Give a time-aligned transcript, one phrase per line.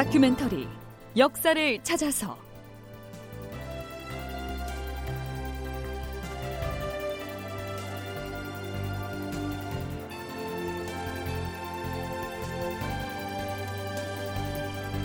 [0.00, 0.66] 다큐멘터리
[1.18, 2.38] 역사를 찾아서.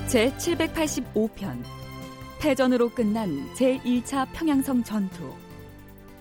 [0.07, 1.62] 제 785편
[2.39, 5.33] 패전으로 끝난 제1차 평양성 전투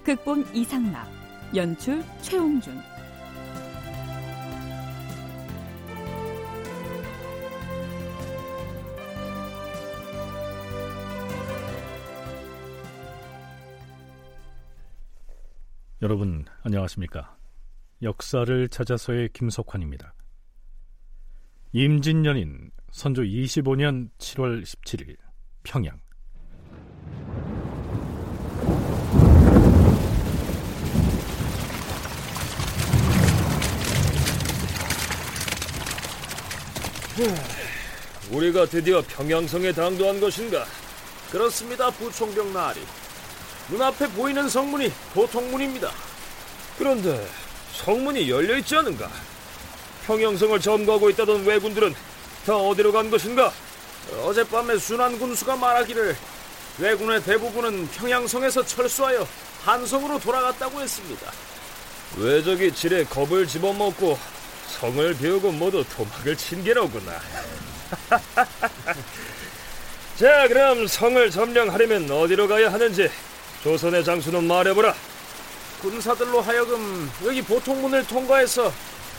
[0.03, 1.09] 극본 이상락
[1.55, 2.94] 연출 최홍준
[16.05, 17.35] 여러분 안녕하십니까?
[18.03, 20.13] 역사를 찾아서의 김석환입니다.
[21.73, 25.17] 임진년인 선조 25년 7월 17일
[25.63, 25.99] 평양
[38.31, 40.67] 우리가 드디어 평양성에 당도한 것인가?
[41.31, 42.81] 그렇습니다, 부총병 나리.
[43.69, 45.91] 눈앞에 보이는 성문이 보통 문입니다.
[46.79, 47.27] 그런데
[47.73, 49.11] 성문이 열려 있지 않은가?
[50.07, 51.95] 평양성을 점거하고 있다던 왜군들은
[52.47, 53.53] 다 어디로 간 것인가?
[54.23, 56.17] 어젯밤에 순환 군수가 말하기를
[56.79, 59.27] 왜군의 대부분은 평양성에서 철수하여
[59.65, 61.33] 한성으로 돌아갔다고 했습니다.
[62.17, 64.19] 왜적이 질에 겁을 집어먹고
[64.69, 67.13] 성을 비우고 모두 도망을 친 게로구나.
[70.19, 73.11] 자, 그럼 성을 점령하려면 어디로 가야 하는지
[73.65, 74.95] 조선의 장수는 말해보라.
[75.81, 78.71] 군사들로 하여금 여기 보통문을 통과해서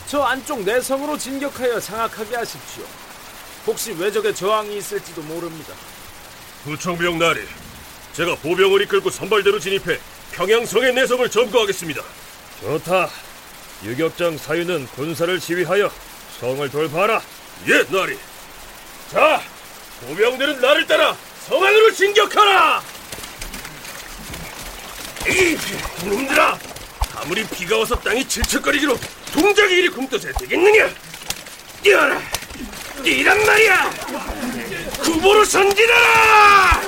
[0.06, 2.84] 저 안쪽 내성으로 진격하여 장악하게 하십시오.
[3.66, 5.74] 혹시 왜적의 저항이 있을지도 모릅니다.
[6.64, 7.42] 부총병 나리,
[8.14, 10.00] 제가 보병을 이끌고 선발대로 진입해
[10.34, 12.04] 평양성의 내성을 점거하겠습니다.
[12.62, 13.09] 좋다.
[13.84, 15.92] 유격장 사유는 군사를 지휘하여
[16.40, 17.22] 성을 돌파하라.
[17.68, 18.18] 예, 나리.
[19.12, 19.42] 자,
[20.06, 21.16] 보병들은 나를 따라
[21.48, 22.94] 성 안으로 진격하라!
[25.28, 25.58] 이
[26.08, 26.58] 놈들아!
[27.16, 28.96] 아무리 비가 와서 땅이 질척거리기로
[29.34, 30.90] 동작이 이리 굶떠져야 되겠느냐?
[31.81, 32.19] 뛰어라!
[33.03, 33.90] 뛰란 말이야!
[35.03, 36.81] 구보로 선진하라!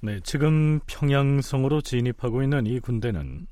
[0.00, 3.46] 네, 지금 평양성으로 진입하고 있는 이 군대는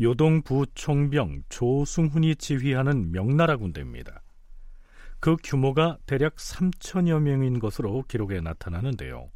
[0.00, 4.22] 요동 부총병 조승훈이 지휘하는 명나라 군대입니다.
[5.20, 9.30] 그 규모가 대략 3천여 명인 것으로 기록에 나타나는데요.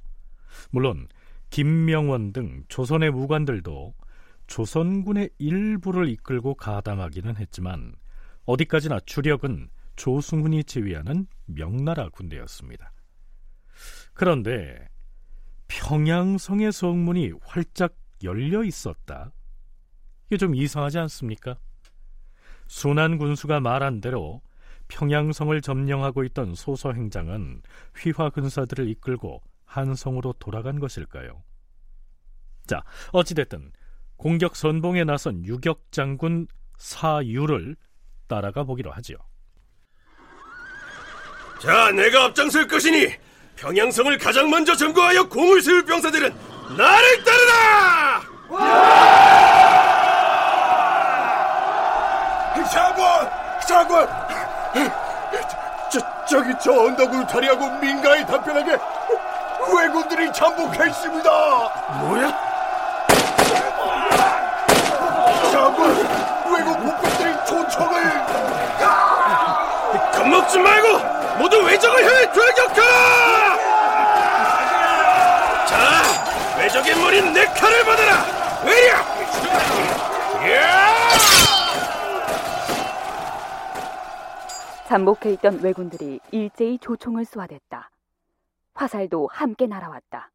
[0.71, 1.09] 물론
[1.51, 3.95] 김명원 등 조선의 무관들도
[4.47, 7.95] 조선군의 일부를 이끌고 가담하기는 했지만
[8.45, 12.93] 어디까지나 주력은 조승훈이 지휘하는 명나라 군대였습니다.
[14.15, 14.89] 그런데
[15.69, 19.33] 평양성의 성문이 활짝 열려 있었다.
[20.27, 21.57] 이게 좀 이상하지 않습니까?
[22.67, 24.43] 순한 군수가 말한 대로
[24.89, 27.63] 평양성을 점령하고 있던 소서 행장은
[27.97, 31.43] 휘화 군사들을 이끌고 한성으로 돌아간 것일까요?
[32.67, 32.83] 자,
[33.13, 33.73] 어찌됐든
[34.17, 37.77] 공격 선봉에 나선 유격 장군 사유를
[38.27, 39.19] 따라가 보기로 하지요.
[41.61, 43.09] 자, 내가 앞장설 것이니
[43.57, 46.35] 평양성을 가장 먼저 점거하여 공을 세울 병사들은
[46.77, 48.23] 나를 따르라!
[52.71, 53.05] 장군!
[53.67, 54.07] 장군!
[55.91, 58.77] 저, 저기 저 언덕을 다리하고 민가에 답변하게
[59.75, 61.31] 왜군들이 잠복했습니다!
[62.01, 62.33] 뭐야?
[65.53, 65.97] 장군!
[66.53, 68.03] 왜군 복병들이 초청을!
[70.13, 70.99] 겁먹지 말고
[71.39, 73.57] 모두 외적을 향해 돌격하라!
[75.67, 78.25] 자, 외적의 머리 내 칼을 받아라!
[78.65, 78.95] 외려!
[80.55, 80.87] 야!
[84.87, 87.91] 잠복해 있던 왜군들이 일제히 조총을 쏘아댔다.
[88.77, 90.31] 화살도 함께 날아왔다.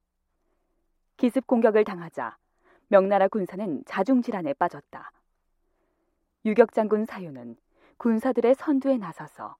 [1.15, 2.37] 기습 공격을 당하자
[2.89, 5.11] 명나라 군사는 자중질환에 빠졌다.
[6.43, 7.55] 유격 장군 사유는
[7.97, 9.55] 군사들의 선두에 나서서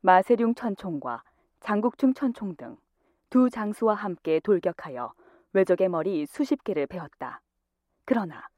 [0.00, 1.22] 마세룡 천총과
[1.60, 2.76] 장국충 천총 등
[3.30, 5.12] 두 장수와 함께 돌격하여
[5.52, 7.42] 왜적의 머리 수십 개를 베었다.
[8.06, 8.48] 그러나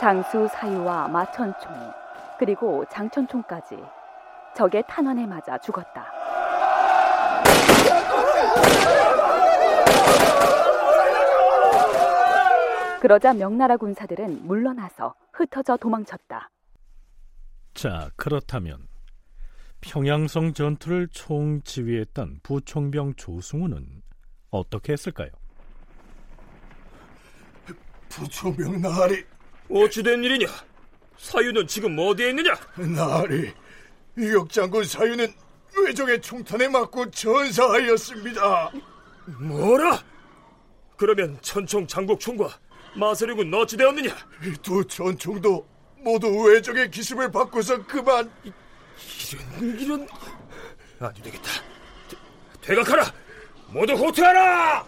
[0.00, 1.72] 장수 사유와 마천총
[2.38, 3.78] 그리고 장천총까지
[4.54, 6.12] 적의 탄환에 맞아 죽었다.
[13.00, 16.50] 그러자 명나라 군사들은 물러나서 흩어져 도망쳤다.
[17.74, 18.88] 자, 그렇다면
[19.80, 24.02] 평양성 전투를 총지휘했던 부총병 조승우는
[24.50, 25.30] 어떻게 했을까요?
[28.08, 29.24] 부초명 나리
[29.70, 30.46] 어찌된 일이냐?
[31.18, 32.54] 사유는 지금 어디에 있느냐?
[32.76, 33.52] 나리
[34.18, 35.32] 이역장군 사유는
[35.84, 38.70] 외적의 총탄에 맞고 전사하였습니다.
[39.40, 40.02] 뭐라?
[40.96, 42.48] 그러면 천총 장국총과
[42.94, 44.16] 마세룡은 어찌 되었느냐?
[44.62, 45.66] 두 전총도
[45.98, 48.30] 모두 외적의 기습을 받고서 그만
[49.60, 50.08] 이런 이런
[51.00, 51.50] 아니 되겠다.
[52.08, 52.16] 되,
[52.62, 53.12] 되각하라.
[53.68, 54.86] 모두 호퇴하라.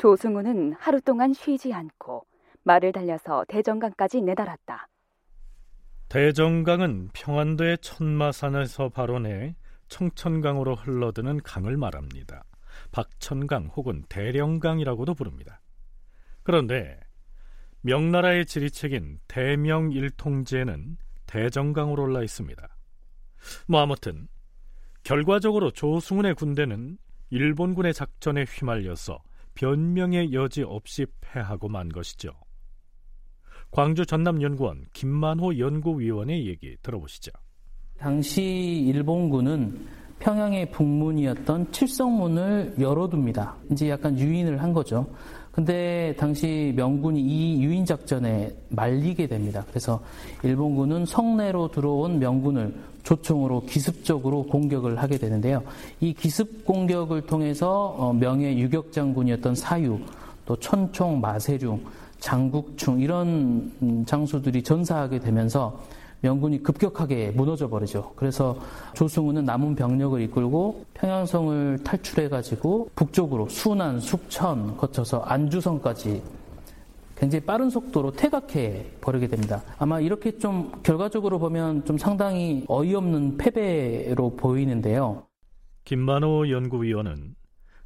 [0.00, 2.24] 조승우는 하루 동안 쉬지 않고
[2.62, 4.88] 말을 달려서 대정강까지 내달았다.
[6.08, 9.56] 대정강은 평안도의 천마산에서 발원해
[9.88, 12.44] 청천강으로 흘러드는 강을 말합니다.
[12.92, 15.60] 박천강 혹은 대령강이라고도 부릅니다.
[16.44, 16.98] 그런데
[17.82, 22.68] 명나라의 지리책인 대명일통지에는 대정강으로 올라 있습니다.
[23.66, 24.28] 뭐 아무튼
[25.02, 26.96] 결과적으로 조승훈의 군대는
[27.28, 29.22] 일본군의 작전에 휘말려서
[29.54, 32.32] 변명의 여지 없이 패하고 만 것이죠.
[33.70, 37.30] 광주 전남연구원 김만호 연구위원의 얘기 들어보시죠.
[37.98, 39.86] 당시 일본군은
[40.18, 43.56] 평양의 북문이었던 칠성문을 열어둡니다.
[43.70, 45.06] 이제 약간 유인을 한 거죠.
[45.52, 49.64] 근데 당시 명군이 이 유인 작전에 말리게 됩니다.
[49.68, 50.00] 그래서
[50.44, 55.62] 일본군은 성내로 들어온 명군을 조총으로 기습적으로 공격을 하게 되는데요.
[56.00, 59.98] 이 기습 공격을 통해서 어, 명예 유격 장군이었던 사유,
[60.46, 61.80] 또 천총, 마세룡,
[62.20, 65.80] 장국충 이런 음, 장수들이 전사하게 되면서
[66.22, 68.12] 명군이 급격하게 무너져 버리죠.
[68.16, 68.58] 그래서
[68.94, 76.22] 조승우는 남은 병력을 이끌고 평양성을 탈출해 가지고 북쪽으로 순안, 숙천 거쳐서 안주성까지
[77.16, 79.62] 굉장히 빠른 속도로 퇴각해 버리게 됩니다.
[79.78, 85.26] 아마 이렇게 좀 결과적으로 보면 좀 상당히 어이없는 패배로 보이는데요.
[85.84, 87.34] 김만호 연구위원은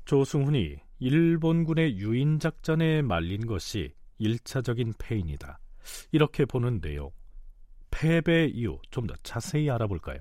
[0.05, 5.59] 조승훈이 일본군의 유인 작전에 말린 것이 일차적인 패인이다.
[6.13, 7.11] 이렇게 보는데요.
[7.95, 10.19] 패배 이유 좀 더 자세히 알아볼까요?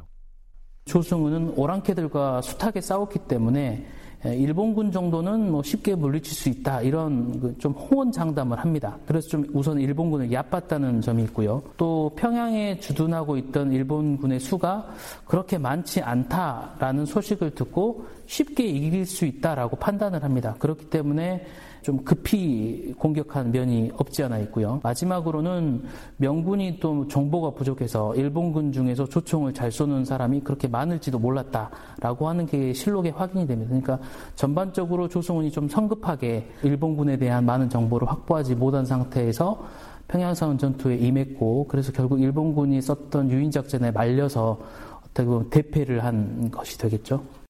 [0.85, 3.85] 조승우는 오랑캐들과 숱하게 싸웠기 때문에
[4.25, 8.97] 일본군 정도는 뭐 쉽게 물리칠 수 있다 이런 그좀 호언장담을 합니다.
[9.05, 11.61] 그래서 좀 우선 일본군을 얕봤다는 점이 있고요.
[11.75, 14.93] 또 평양에 주둔하고 있던 일본군의 수가
[15.25, 20.55] 그렇게 많지 않다라는 소식을 듣고 쉽게 이길 수 있다라고 판단을 합니다.
[20.59, 21.45] 그렇기 때문에
[21.83, 24.79] 좀 급히 공격한 면이 없지 않아 있고요.
[24.83, 25.83] 마지막으로는
[26.17, 32.73] 명군이 또 정보가 부족해서 일본군 중에서 조총을 잘 쏘는 사람이 그렇게 많을지도 몰랐다라고 하는 게
[32.73, 33.69] 실록에 확인이 됩니다.
[33.69, 33.99] 그러니까
[34.35, 39.67] 전반적으로 조성훈이 좀 성급하게 일본군에 대한 많은 정보를 확보하지 못한 상태에서
[40.07, 44.59] 평양선 전투에 임했고 그래서 결국 일본군이 썼던 유인 작전에 말려서
[45.05, 47.42] 어떻게 보면 대패를 한 것이 되겠죠.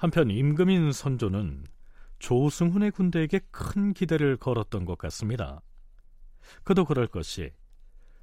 [0.00, 1.66] 한편 임금인 선조는
[2.20, 5.60] 조승훈의 군대에게 큰 기대를 걸었던 것 같습니다.
[6.64, 7.50] 그도 그럴 것이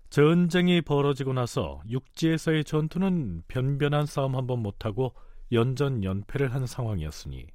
[0.10, 5.13] 전쟁이 벌어지고 나서 육지에서의 전투는 변변한 싸움 한 번 못하고
[5.52, 7.46] 연전 연패를 한 상황이었으니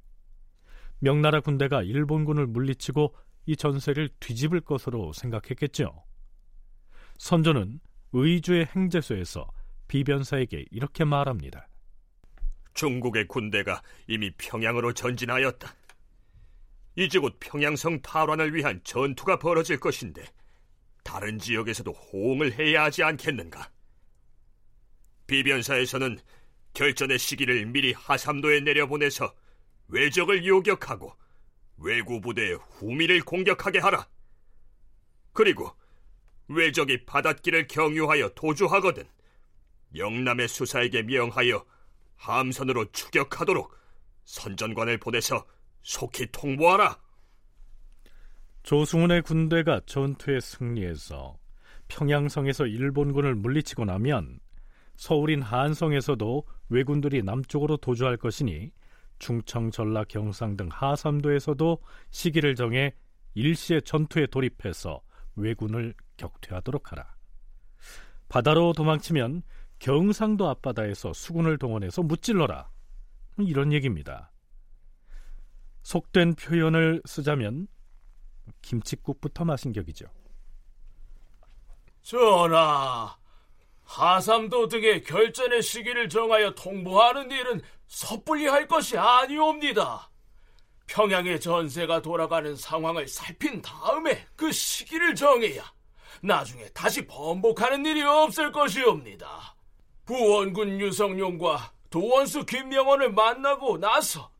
[0.99, 3.13] 명나라 군대가 일본군을 물리치고
[3.47, 6.01] 이 전세를 뒤집을 것으로 생각했겠죠.
[7.17, 7.81] 선조는
[8.13, 9.49] 의주의 행제소에서
[9.89, 11.67] 비변사에게 이렇게 말합니다.
[12.73, 15.75] 중국의 군대가 이미 평양으로 전진하였다.
[16.95, 20.23] 이제 곧 평양성 탈환을 위한 전투가 벌어질 것인데
[21.03, 23.71] 다른 지역에서도 호응을 해야 하지 않겠는가?
[25.27, 26.19] 비변사에서는
[26.73, 29.33] 결전의 시기를 미리 하삼도에 내려보내서
[29.87, 31.15] 외적을 요격하고
[31.77, 34.07] 외구 부대의 후미를 공격하게 하라.
[35.33, 35.75] 그리고
[36.47, 39.03] 외적이 바닷길을 경유하여 도주하거든
[39.95, 41.65] 영남의 수사에게 명하여
[42.15, 43.75] 함선으로 추격하도록
[44.25, 45.45] 선전관을 보내서
[45.81, 46.97] 속히 통보하라.
[48.63, 51.37] 조승훈의 군대가 전투에 승리해서
[51.89, 54.39] 평양성에서 일본군을 물리치고 나면
[54.95, 58.71] 서울인 한성에서도 왜군들이 남쪽으로 도주할 것이니
[59.19, 62.93] 충청, 전라, 경상 등 하삼도에서도 시기를 정해
[63.35, 65.01] 일시에 전투에 돌입해서
[65.35, 67.15] 왜군을 격퇴하도록 하라.
[68.29, 69.43] 바다로 도망치면
[69.83, 72.69] 경상도 앞바다에서 수군을 동원해서 무찔러라.
[73.39, 74.31] 이런 얘기입니다.
[75.81, 77.67] 속된 표현을 쓰자면
[78.61, 80.05] 김치국부터 마신 격이죠.
[82.01, 83.17] 전하,
[83.83, 90.09] 하삼도 등의 결전의 시기를 정하여 통보하는 일은 섣불리 할 것이 아니옵니다.
[90.87, 95.61] 평양의 전세가 돌아가는 상황을 살핀 다음에 그 시기를 정해야
[96.21, 99.52] 나중에 다시 번복하는 일이 없을 것이옵니다.
[100.05, 104.31] 부원군 유성룡과 도원수 김명원을 만나고 나서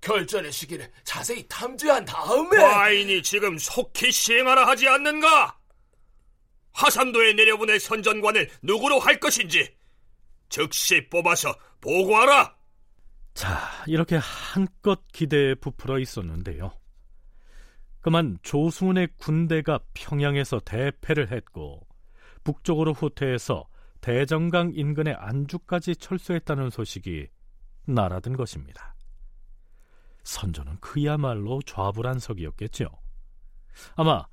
[0.00, 5.56] 결전의 시기를 자세히 탐지한 다음에 과인이 지금 속히 시행하라 하지 않는가?
[6.72, 9.74] 화산도에 내려보낼 선전관을 누구로 할 것인지
[10.48, 12.56] 즉시 뽑아서 보고하라.
[13.34, 16.72] 자, 이렇게 한껏 기대에 부풀어 있었는데요.
[18.00, 21.86] 그만 조승훈의 군대가 평양에서 대패를 했고
[22.42, 23.68] 북쪽으로 후퇴해서
[24.02, 27.28] 대정강 인근의 안주까지 철수했다는 소식이
[27.86, 28.96] 날아든 것입니다.
[30.24, 32.86] 선조는 그야말로 좌불안석이었겠죠.
[33.94, 34.24] 아마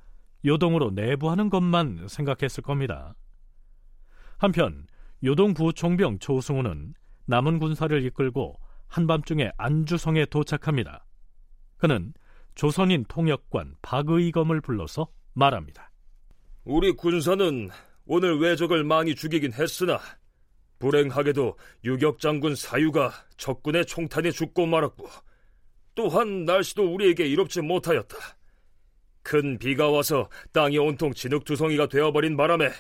[0.44, 3.14] 요동으로 내부하는 것만 생각했을 겁니다.
[4.38, 4.88] 한편
[5.24, 6.96] 요동 부총병 조승우는
[7.26, 11.06] 남은 군사를 이끌고 한밤중에 안주성에 도착합니다.
[11.78, 12.14] 그는
[12.56, 15.92] 조선인 통역관 박의검을 불러서 말합니다.
[16.64, 17.70] 우리 군사는
[18.12, 20.00] 오늘 왜적을 많이 죽이긴 했으나
[20.80, 25.08] 불행하게도 유격 장군 사유가 적군의 총탄에 죽고 말았고
[25.94, 28.18] 또한 날씨도 우리에게 이롭지 못하였다.
[29.22, 32.72] 큰 비가 와서 땅이 온통 진흙투성이가 되어버린 바람에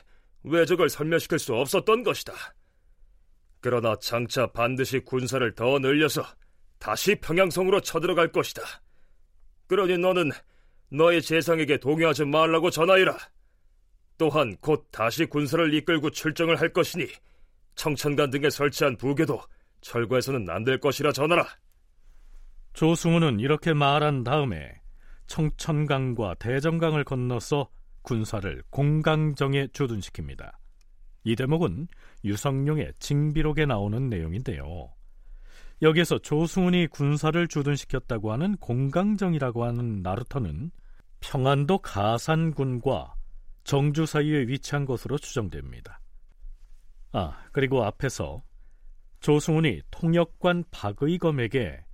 [0.45, 2.33] 왜적을 설멸시킬 수 없었던 것이다.
[3.61, 6.25] 그러나 장차 반드시 군사를 더 늘려서
[6.79, 8.63] 다시 평양성으로 쳐들어갈 것이다.
[9.67, 10.31] 그러니 너는
[10.89, 13.15] 너의 재상에게 동요하지 말라고 전하이라.
[14.19, 17.07] 또한 곧 다시 군사를 이끌고 출정을 할 것이니
[17.75, 19.41] 청천간 등에 설치한 부계도
[19.81, 21.47] 철거해서는 안 될 것이라 전하라.
[22.73, 24.73] 조승우는 이렇게 말한 다음에
[25.27, 27.69] 청천강과 대정강을 건너서
[28.01, 30.51] 군사를 공강정에 주둔시킵니다.
[31.23, 31.87] 이 대목은
[32.25, 34.89] 유성룡의 징비록에 나오는 내용인데요.
[35.81, 40.71] 여기에서 조승훈이 군사를 주둔시켰다고 하는 공강정이라고 하는 나루터는
[41.21, 43.13] 평안도 가산군과
[43.69, 46.01] 정주 사이에 위치한 것으로 추정됩니다.
[47.11, 48.41] 아, 그리고 앞에서
[49.19, 51.85] 조승훈이 통역관 박의검에게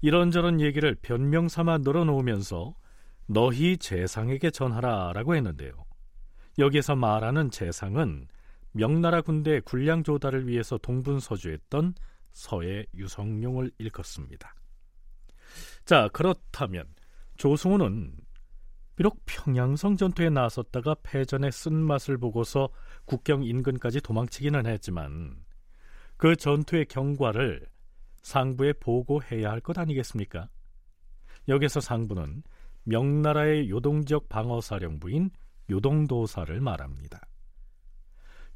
[0.00, 2.74] 이런저런 얘기를 변명 삼아 늘어놓으면서
[3.26, 5.70] 너희 재상에게 전하라 라고 했는데요.
[6.58, 8.26] 여기에서 말하는 재상은
[8.72, 11.94] 명나라 군대 군량 조달을 위해서 동분서주했던
[12.32, 14.52] 서해 유성룡을 일컫습니다.
[15.84, 16.92] 자, 그렇다면
[17.36, 18.16] 조승우는
[19.00, 22.68] 비록 평양성 전투에 나섰다가 패전의 쓴맛을 보고서
[23.06, 25.42] 국경 인근까지 도망치기는 했지만
[26.18, 27.66] 그 전투의 경과를
[28.20, 30.50] 상부에 보고해야 할 것 아니겠습니까?
[31.48, 32.42] 여기서 상부는
[32.84, 35.30] 명나라의 요동지역 방어사령부인
[35.70, 37.22] 요동도사를 말합니다.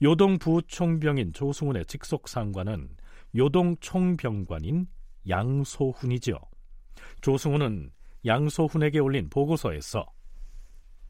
[0.03, 2.95] 요동 부총병인 조승훈의 직속 상관은
[3.35, 4.89] 요동 총병관인
[5.27, 6.39] 양소훈이죠.
[7.23, 7.93] 조승훈은
[8.27, 10.05] 양소훈에게 올린 보고서에서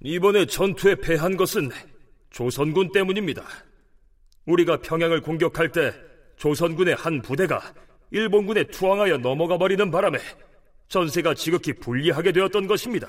[0.05, 1.71] 이번에 전투에 패한 것은
[2.29, 3.43] 조선군 때문입니다.
[4.45, 5.95] 우리가 평양을 공격할 때
[6.37, 7.63] 조선군의 한 부대가
[8.11, 10.19] 일본군에 투항하여 넘어가 버리는 바람에
[10.89, 13.09] 전세가 지극히 불리하게 되었던 것입니다.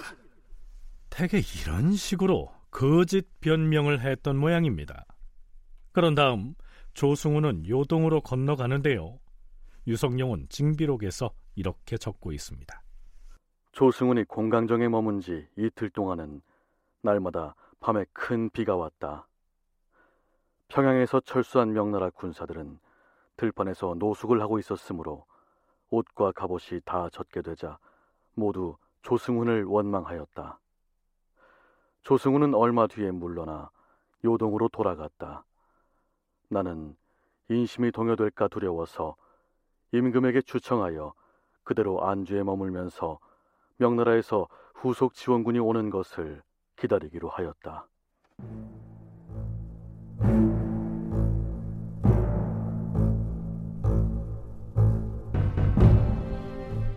[1.10, 5.06] 대개 이런 식으로 거짓 변명을 했던 모양입니다.
[5.92, 6.56] 그런 다음
[6.94, 9.20] 조승우는 요동으로 건너가는데요.
[9.86, 12.82] 유성룡은 징비록에서 이렇게 적고 있습니다.
[13.74, 16.42] 조승훈이 공강정에 머문 지 이틀 동안은
[17.06, 19.28] 날마다 밤에 큰 비가 왔다.
[20.70, 22.80] 평양에서 철수한 명나라 군사들은
[23.38, 25.26] 들판에서 노숙을 하고 있었으므로
[25.92, 27.78] 옷과 갑옷이 다 젖게 되자
[28.34, 30.60] 모두 조승훈을 원망하였다.
[32.02, 33.70] 조승훈은 얼마 뒤에 물러나
[34.24, 35.46] 요동으로 돌아갔다.
[36.50, 36.98] 나는
[37.50, 39.16] 인심이 동요될까 두려워서
[39.92, 41.14] 임금에게 추청하여
[41.64, 43.20] 그대로 안주에 머물면서
[43.78, 46.42] 명나라에서 후속 지원군이 오는 것을
[46.78, 47.88] 기다리기로 하였다.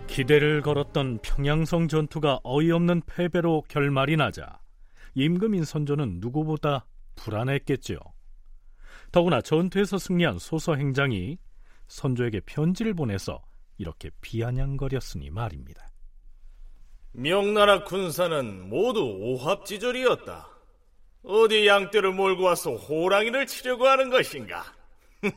[0.09, 4.59] 기대를 걸었던 평양성 전투가 어이없는 패배로 결말이 나자
[5.15, 7.99] 임금인 선조는 누구보다 불안했겠지요.
[9.13, 11.39] 더구나 전투에서 승리한 소서 행장이
[11.87, 13.43] 선조에게 편지를 보내서
[13.79, 15.88] 이렇게 비아냥거렸으니 말입니다.
[17.19, 20.49] 명나라 군사는 모두 오합지졸이었다.
[21.25, 24.65] 어디 양떼를 몰고 와서 호랑이를 치려고 하는 것인가?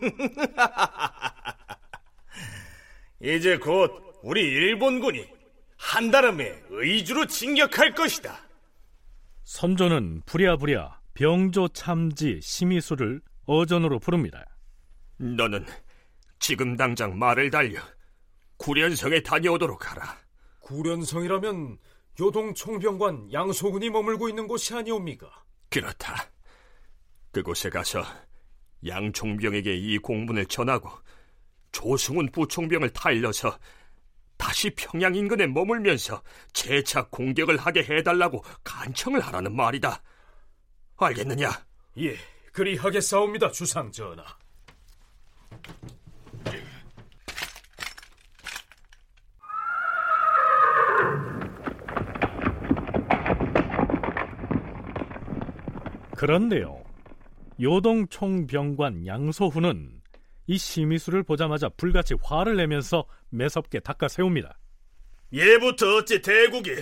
[3.19, 5.27] 이제 곧 우리 일본군이
[5.75, 8.37] 한달음에 의주로 진격할 것이다.
[9.43, 14.45] 선조는 부랴부랴 병조 참지 심의수를 어전으로 부릅니다.
[15.17, 15.65] 너는
[16.37, 17.81] 지금 당장 말을 달려
[18.57, 20.21] 구련성에 다녀오도록 하라.
[20.61, 21.77] 구련성이라면
[22.15, 25.29] 교동 총병관 양소군이 머물고 있는 곳이 아니옵니까?
[25.69, 26.29] 그렇다.
[27.31, 28.03] 그곳에 가서
[28.85, 30.89] 양총병에게 이 공문을 전하고
[31.71, 33.57] 조승훈 부총병을 타일러서
[34.37, 40.01] 다시 평양 인근에 머물면서 재차 공격을 하게 해달라고 간청을 하라는 말이다.
[40.97, 41.49] 알겠느냐?
[41.99, 42.15] 예,
[42.51, 44.23] 그리하겠사옵니다, 주상 전하.
[56.21, 56.83] 그런데요.
[57.59, 60.03] 요동 총병관 양소훈은
[60.45, 64.55] 이 심의수를 보자마자 불같이 화를 내면서 매섭게 닦아 세웁니다.
[65.33, 66.75] 예부터 어찌 대국이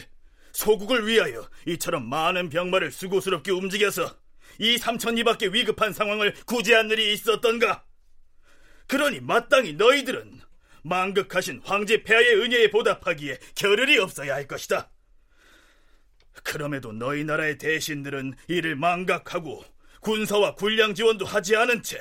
[0.51, 4.13] 소국을 위하여 이처럼 많은 병마를 수고스럽게 움직여서
[4.59, 7.85] 이 삼천리 밖에 위급한 상황을 구제한 일이 있었던가?
[8.87, 10.41] 그러니 마땅히 너희들은
[10.83, 14.91] 망극하신 황제 폐하의 은혜에 보답하기에 겨를이 없어야 할 것이다.
[16.43, 19.63] 그럼에도 너희 나라의 대신들은 이를 망각하고
[20.01, 21.99] 군사와 군량 지원도 하지 않은 채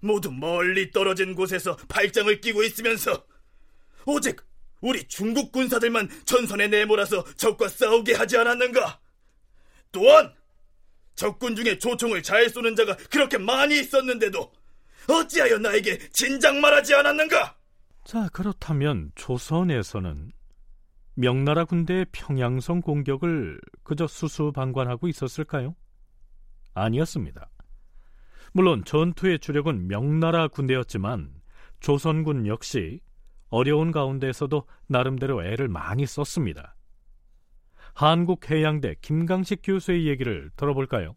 [0.00, 3.26] 모두 멀리 떨어진 곳에서 발장을 끼고 있으면서
[4.04, 4.40] 오직
[4.80, 9.00] 우리 중국 군사들만 전선에 내몰아서 적과 싸우게 하지 않았는가?
[9.90, 10.32] 또한
[11.14, 14.52] 적군 중에 조총을 잘 쏘는 자가 그렇게 많이 있었는데도
[15.08, 17.56] 어찌하여 나에게 진작 말하지 않았는가?
[18.04, 20.32] 자, 그렇다면 조선에서는
[21.18, 25.74] 명나라 군대의 평양성 공격을 그저 수수방관하고 있었을까요?
[26.74, 27.48] 아니었습니다.
[28.52, 31.30] 물론 전투의 주력은 명나라 군대였지만
[31.80, 33.00] 조선군 역시
[33.48, 36.76] 어려운 가운데서도 나름대로 애를 많이 썼습니다.
[37.94, 41.16] 한국해양대 김강식 교수의 얘기를 들어볼까요?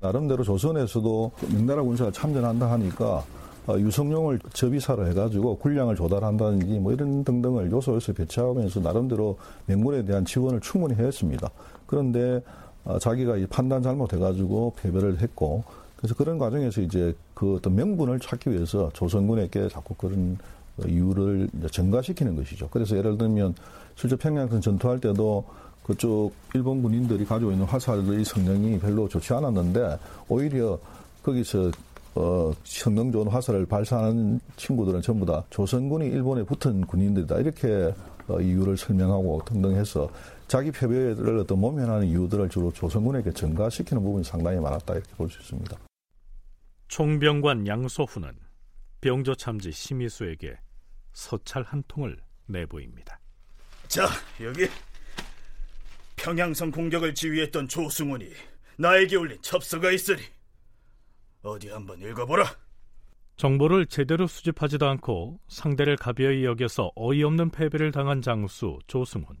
[0.00, 3.24] 나름대로 조선에서도 명나라 군사가 참전한다 하니까 어,
[3.68, 10.94] 유성룡을 접이사를 해가지고 군량을 조달한다든지 뭐 이런 등등을 요소요소 배치하면서 나름대로 명군에 대한 지원을 충분히
[10.94, 11.48] 했습니다.
[11.86, 12.42] 그런데
[12.84, 15.62] 어, 자기가 판단 잘못해가지고 패배를 했고
[15.96, 20.36] 그래서 그런 과정에서 이제 그 어떤 명분을 찾기 위해서 조선군에게 자꾸 그런
[20.84, 22.68] 이유를 증가시키는 것이죠.
[22.70, 23.54] 그래서 예를 들면
[23.94, 25.44] 실제 평양선 전투할 때도
[25.84, 29.98] 그쪽 일본 군인들이 가지고 있는 화살의 성능이 별로 좋지 않았는데
[30.28, 30.78] 오히려
[31.22, 31.70] 거기서
[32.14, 37.38] 어, 성능 좋은 화살을 발사하는 친구들은 전부 다 조선군이 일본에 붙은 군인들이다.
[37.38, 37.94] 이렇게
[38.28, 40.10] 어, 이유를 설명하고 등등 해서
[40.46, 44.94] 자기 패배를 어떤 모면하는 이유들을 주로 조선군에게 증가시키는 부분이 상당히 많았다.
[44.94, 45.76] 이렇게 볼 수 있습니다.
[46.88, 48.30] 총병관 양소훈은
[49.00, 50.54] 병조 참지 심의수에게
[51.14, 53.18] 서찰 한 통을 내보입니다.
[53.88, 54.06] 자,
[54.42, 54.68] 여기
[56.16, 58.28] 평양성 공격을 지휘했던 조승훈이
[58.76, 60.20] 나에게 올린 첩서가 있으니
[61.42, 62.44] 어디 한번 읽어보라.
[63.36, 69.36] 정보를 제대로 수집하지도 않고 상대를 가벼이 여겨서 어이없는 패배를 당한 장수 조승훈.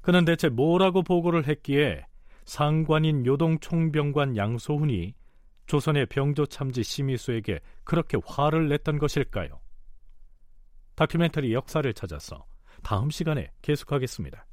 [0.00, 2.04] 그는 대체 뭐라고 보고를 했기에
[2.44, 5.14] 상관인 요동 총병관 양소훈이
[5.66, 9.60] 조선의 병조 참지 심의수에게 그렇게 화를 냈던 것일까요?
[10.96, 12.44] 다큐멘터리 역사를 찾아서
[12.82, 14.44] 다음 시간에 계속하겠습니다.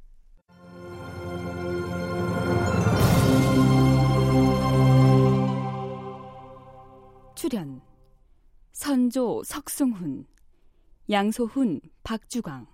[7.40, 7.80] 출연
[8.72, 10.26] 선조 석승훈
[11.08, 12.66] 양소훈 박주광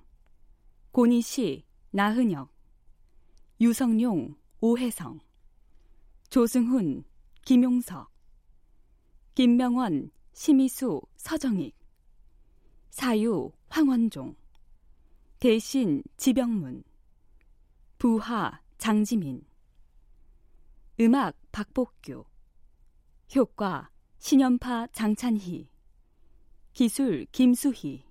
[0.91, 2.53] 고니시 나은혁
[3.61, 5.21] 유성룡 오혜성
[6.31, 7.05] 조승훈
[7.45, 8.11] 김용석
[9.37, 11.73] 김명원 심희수 서정익
[12.91, 14.35] 사유 황원종
[15.39, 16.83] 대신 지병문
[17.99, 19.47] 부하 장지민
[20.99, 22.25] 음악 박복규
[23.37, 25.69] 효과 신연파 장찬희.
[26.73, 28.05] 기술 김수희.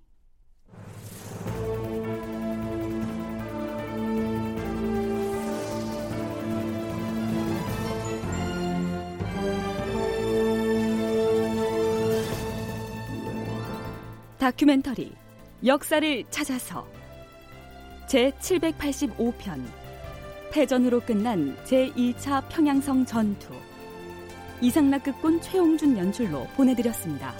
[14.38, 15.12] 다큐멘터리
[15.64, 16.86] 역사를 찾아서
[18.08, 19.66] 제 785편
[20.52, 23.52] 패전으로 끝난 제2차 평양성 전투
[24.60, 27.34] 이상락극군 최홍준 연출로 보내드렸습니다.